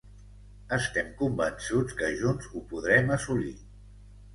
Estem 0.77 1.11
convençuts 1.21 2.01
que 2.03 2.11
junts, 2.25 2.51
ho 2.55 2.67
podrem 2.75 3.17
assolir. 3.21 3.59